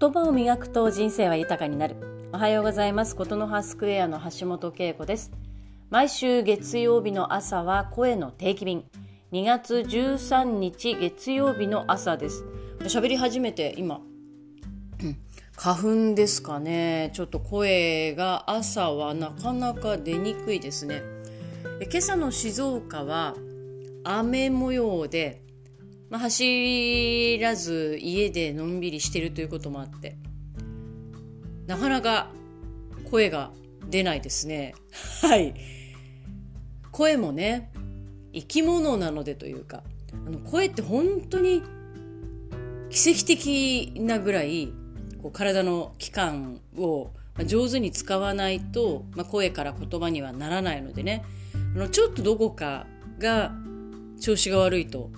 [0.00, 1.94] 言葉を磨くと人生は豊かになる。
[2.32, 3.14] おはようございます。
[3.14, 5.30] ことの葉スクエアの橋本恵子です。
[5.88, 8.84] 毎週月曜日の朝は声の定期便。
[9.30, 12.44] 2月13日月曜日の朝です。
[12.80, 14.00] 喋り始めて今。
[15.54, 17.10] 花粉ですかね。
[17.14, 21.02] ちょっと声が朝はなかなか出にくいですね。
[21.80, 23.36] 今朝の静岡は
[24.02, 25.43] 雨模様で
[26.14, 30.16] まあ、走らず家でのんびりしてるということもあって。
[31.66, 32.30] なかなか
[33.10, 33.50] 声が
[33.90, 34.76] 出ないですね。
[35.22, 35.54] はい。
[36.92, 37.72] 声もね
[38.32, 39.82] 生き物なのでというか
[40.24, 41.62] あの声って本当に
[42.90, 44.72] 奇跡的なぐらい
[45.20, 47.10] こう体の器官を
[47.44, 51.24] 上手に使わないと、まあ、声から言葉にはならないのでね。
[51.74, 52.86] あのちょっとどこか
[53.18, 53.52] が
[54.20, 55.10] 調子が悪いと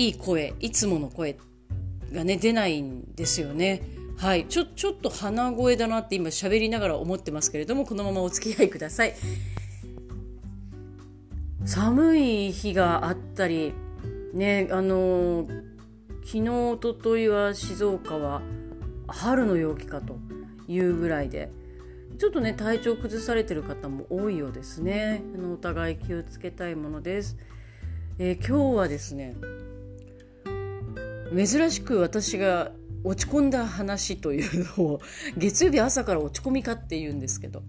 [0.00, 1.36] いい声いつもの声
[2.10, 3.82] がね出ないんですよね。
[4.16, 9.14] はい、ちょちょっと鼻声だなって今喋りながら思ってますけれどもこのままお付き合いください。
[11.66, 13.74] 寒い日があったり
[14.32, 15.46] ねあの
[16.24, 18.40] 昨日おとといは静岡は
[19.06, 20.16] 春の陽気かと
[20.66, 21.50] いうぐらいで
[22.18, 27.36] ちょっとね体調崩されてる方も多いようですねあのお互い気をつけたいものです、
[28.18, 29.34] えー、今日はですね
[31.34, 32.72] 珍しく私が
[33.04, 35.00] 落ち込んだ話というのを
[35.36, 37.62] 月曜日朝から落ち込みかって言うんですけど。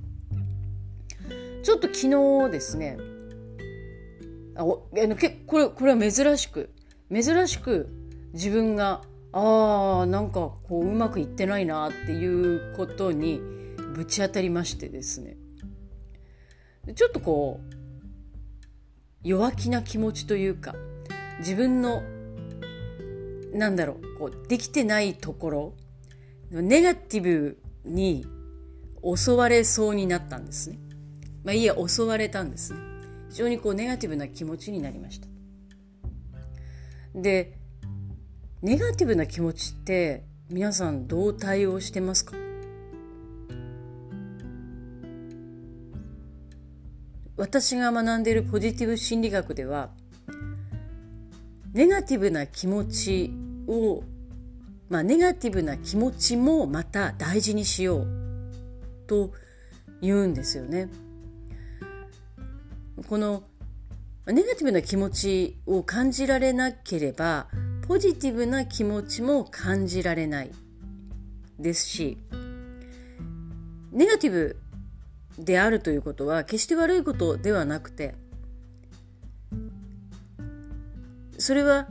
[1.64, 2.98] ちょっと昨日ですね。
[4.56, 6.72] あおあのけこれこれは珍しく
[7.14, 7.88] 珍しく
[8.34, 9.02] 自分が
[9.32, 13.42] あーなんかこううまくいってないなっていうことに
[13.94, 15.38] ぶち当たりましてですね。
[16.96, 17.74] ちょっとこう
[19.24, 20.76] 弱気な気持ちというか
[21.40, 22.02] 自分の
[23.54, 25.74] なんだろう、こう、できてないところ、
[26.52, 28.26] ネガティブに
[29.04, 30.80] 襲われそうになったんですね。
[31.44, 32.80] まあいいや、襲われたんですね。
[33.30, 35.28] 非常にこう、ネガティブな気持ちになりました。
[37.14, 37.58] で、
[38.62, 42.36] ネガティブな気持ちって皆さんどう対応してますか？
[47.38, 49.90] 私が学んでいるポジティブ心理学では
[51.74, 53.32] ネガティブな気持ち
[53.68, 54.04] を、
[54.90, 58.08] まあ、ネガティブな気持ちもまた大事にしよう
[59.08, 59.32] と
[60.02, 60.90] 言うんですよね。
[63.08, 63.44] この
[64.28, 67.48] ネガティブな気持ちを感じられなければ
[67.88, 70.52] ポジティブな気持ちも感じられない
[71.60, 72.18] ですし
[73.92, 74.58] ネガティブ
[75.40, 78.16] であるということは決して悪いことではなくて
[81.42, 81.88] それは、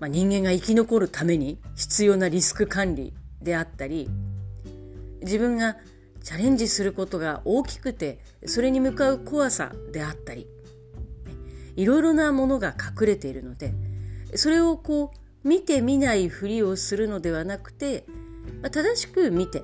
[0.00, 4.10] まあ、人間が生き残るために必要なリスク管理であったり
[5.22, 5.76] 自分が
[6.24, 10.48] チャレンジすることが大きくてそれに向かう怖さであったり
[11.76, 13.74] いろいろなものが隠れているので
[14.34, 18.04] それをこう見て見ないふりをするのではなくて、
[18.60, 19.62] まあ、正しく見て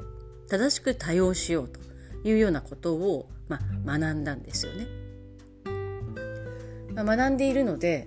[0.49, 1.81] 正しく対応しようと
[2.23, 4.87] いうようなことを、まあ、学んだんですよね。
[6.95, 8.07] まあ、学んでいるので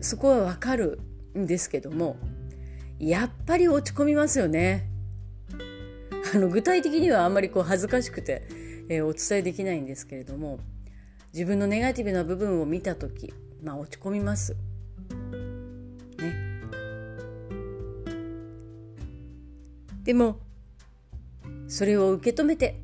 [0.00, 1.00] そこはわかる
[1.38, 2.16] んですけども
[2.98, 4.86] やっぱり落ち込みますよね。
[6.34, 8.46] あの具体的にはあんまりこう恥ずかしくて、
[8.88, 10.60] えー、お伝えできないんですけれども
[11.32, 14.54] 自分のネガティブな部分を見た時、まあ、落ち込みます。
[16.18, 16.60] ね。
[20.04, 20.38] でも
[21.66, 22.80] それを受け止めて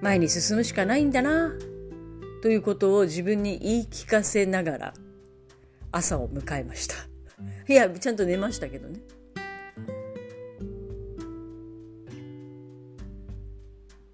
[0.00, 1.52] 前に進むしかないんだな
[2.42, 4.94] ということを自分に言い聞かせながら
[5.92, 6.94] 朝を迎えました。
[7.68, 9.00] いや、ちゃんと寝ましたけどね。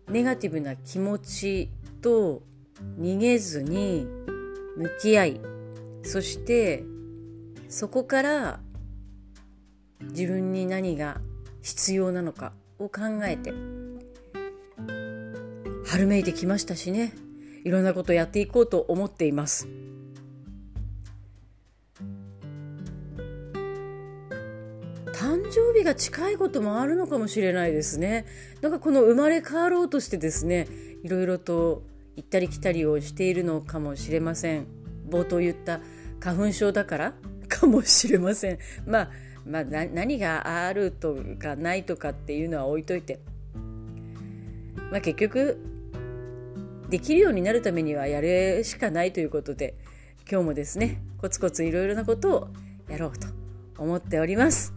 [0.08, 1.70] ネガティブな気持ち
[2.00, 2.42] と
[2.98, 4.06] 逃げずに
[4.76, 5.40] 向き合い、
[6.02, 6.84] そして
[7.68, 8.60] そこから
[10.02, 11.20] 自分に何が
[11.62, 13.52] 必要なのかを考えて
[15.86, 17.12] 春めいてきましたしね。
[17.66, 19.66] いろんなことをやっていこうと思っています。
[25.12, 28.24] 誕生日が近いこともあるのかもしれないですね。
[28.60, 30.68] なんかこの生まれ変わろうとしてですね、
[31.02, 31.82] いろいろと
[32.14, 34.68] 行ったり来たりをしているのかもしれません。
[35.10, 35.80] 冒頭言った
[36.20, 37.14] 花粉症だから
[37.48, 38.58] かもしれません。
[38.86, 39.10] まあ、
[39.44, 43.18] まあ、何があるとかないとかっていうのは置いといて。
[44.92, 45.75] まあ結局
[46.88, 49.74] できるようになるためにはやるしかないということで
[50.30, 52.48] 今日もですねコツコツいろいろなことを
[52.88, 53.26] やろうと
[53.78, 54.72] 思っております。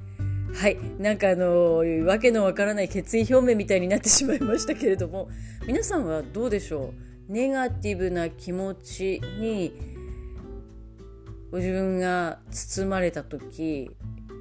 [0.53, 0.77] はい。
[0.97, 5.29] なんかあのー、わけのわからない決意表明みたいになってしまいましたけれども、
[5.67, 6.91] 皆さんはどうでしょ
[7.29, 7.31] う？
[7.31, 9.71] ネガティブな気持ちに
[11.53, 13.91] 自分が包まれた時、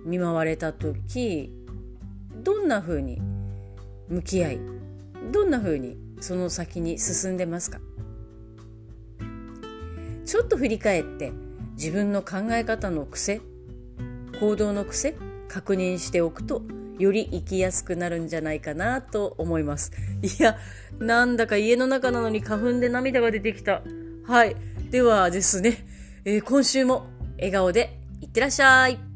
[0.07, 1.53] 見舞われた時、
[2.43, 3.21] どんな風に
[4.09, 4.61] 向き合い、
[5.31, 7.81] どんな風にその先に進んでますか？
[10.25, 11.33] ちょっと振り返って
[11.75, 13.41] 自分の考え方の癖
[14.41, 15.17] 行動の癖
[15.49, 16.63] 確認しておくと
[16.99, 19.93] より生きやすくなるんじゃないかなと思います。
[20.23, 20.59] いや、
[20.99, 23.83] なんだか家の中なのに花粉で涙が出てきた。
[24.27, 24.57] はい。
[24.91, 25.87] ではですね、
[26.25, 27.07] えー、今週も
[27.37, 29.08] 笑顔でいってらっしゃい。